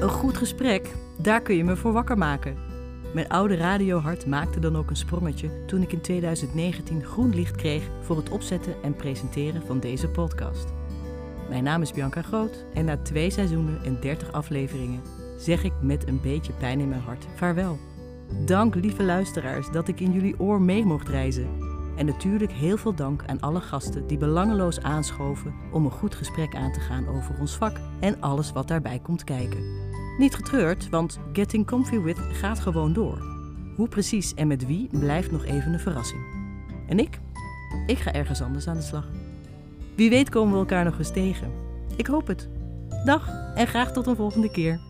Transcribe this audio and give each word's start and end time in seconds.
Een 0.00 0.08
goed 0.08 0.36
gesprek, 0.36 0.94
daar 1.18 1.42
kun 1.42 1.56
je 1.56 1.64
me 1.64 1.76
voor 1.76 1.92
wakker 1.92 2.18
maken. 2.18 2.56
Mijn 3.14 3.28
oude 3.28 3.56
radiohart 3.56 4.26
maakte 4.26 4.60
dan 4.60 4.76
ook 4.76 4.90
een 4.90 4.96
sprongetje 4.96 5.64
toen 5.66 5.82
ik 5.82 5.92
in 5.92 6.00
2019 6.00 7.04
groen 7.04 7.34
licht 7.34 7.56
kreeg 7.56 7.82
voor 8.00 8.16
het 8.16 8.30
opzetten 8.30 8.74
en 8.82 8.96
presenteren 8.96 9.62
van 9.66 9.80
deze 9.80 10.08
podcast. 10.08 10.72
Mijn 11.48 11.64
naam 11.64 11.82
is 11.82 11.92
Bianca 11.92 12.22
Groot 12.22 12.64
en 12.74 12.84
na 12.84 12.96
twee 12.96 13.30
seizoenen 13.30 13.84
en 13.84 14.00
30 14.00 14.32
afleveringen 14.32 15.00
zeg 15.38 15.64
ik 15.64 15.72
met 15.80 16.08
een 16.08 16.20
beetje 16.20 16.52
pijn 16.52 16.80
in 16.80 16.88
mijn 16.88 17.02
hart 17.02 17.26
vaarwel. 17.36 17.78
Dank 18.46 18.74
lieve 18.74 19.02
luisteraars 19.02 19.70
dat 19.70 19.88
ik 19.88 20.00
in 20.00 20.12
jullie 20.12 20.40
oor 20.40 20.60
mee 20.60 20.84
mocht 20.84 21.08
reizen. 21.08 21.48
En 21.96 22.06
natuurlijk 22.06 22.52
heel 22.52 22.76
veel 22.76 22.94
dank 22.94 23.22
aan 23.26 23.40
alle 23.40 23.60
gasten 23.60 24.06
die 24.06 24.18
belangeloos 24.18 24.80
aanschoven 24.80 25.54
om 25.72 25.84
een 25.84 25.90
goed 25.90 26.14
gesprek 26.14 26.54
aan 26.54 26.72
te 26.72 26.80
gaan 26.80 27.08
over 27.08 27.34
ons 27.40 27.56
vak 27.56 27.76
en 28.00 28.20
alles 28.20 28.52
wat 28.52 28.68
daarbij 28.68 28.98
komt 28.98 29.24
kijken. 29.24 29.79
Niet 30.18 30.34
getreurd, 30.34 30.88
want 30.88 31.18
Getting 31.32 31.66
Comfy 31.66 32.00
With 32.00 32.18
gaat 32.32 32.60
gewoon 32.60 32.92
door. 32.92 33.18
Hoe 33.76 33.88
precies 33.88 34.34
en 34.34 34.46
met 34.46 34.66
wie 34.66 34.88
blijft 34.98 35.30
nog 35.30 35.44
even 35.44 35.72
een 35.72 35.80
verrassing. 35.80 36.20
En 36.88 36.98
ik? 36.98 37.18
Ik 37.86 37.98
ga 37.98 38.12
ergens 38.12 38.42
anders 38.42 38.68
aan 38.68 38.76
de 38.76 38.82
slag. 38.82 39.08
Wie 39.94 40.10
weet 40.10 40.28
komen 40.28 40.52
we 40.52 40.58
elkaar 40.58 40.84
nog 40.84 40.98
eens 40.98 41.12
tegen. 41.12 41.52
Ik 41.96 42.06
hoop 42.06 42.26
het. 42.26 42.48
Dag 43.04 43.28
en 43.54 43.66
graag 43.66 43.92
tot 43.92 44.06
een 44.06 44.16
volgende 44.16 44.50
keer. 44.50 44.80